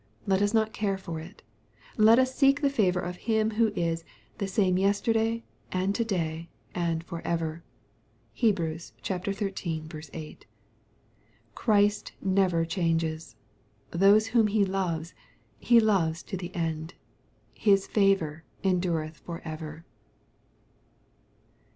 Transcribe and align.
Let 0.25 0.41
us 0.41 0.51
not 0.51 0.73
care 0.73 0.97
for 0.97 1.19
it. 1.19 1.43
Let 1.95 2.17
us 2.17 2.33
seek 2.33 2.59
the 2.61 2.71
favor 2.71 2.99
of 3.01 3.17
Him 3.29 3.51
who 3.51 3.67
is" 3.75 4.03
the 4.39 4.47
same 4.47 4.79
yesterday, 4.79 5.43
and 5.71 5.93
to 5.93 6.03
day, 6.03 6.49
and 6.73 7.03
for 7.03 7.21
ever.'' 7.23 7.63
(Heb. 8.35 8.57
xiii. 8.57 9.79
8.) 10.11 10.45
Christ 11.53 12.13
never 12.19 12.65
changes. 12.65 13.35
Those 13.91 14.25
whom 14.29 14.47
He 14.47 14.65
loves, 14.65 15.13
He 15.59 15.79
loves 15.79 16.23
to 16.23 16.35
the 16.35 16.55
end. 16.55 16.95
His 17.53 17.85
favor 17.85 18.43
endureth 18.63 19.17
for 19.17 19.39
ever. 19.45 19.85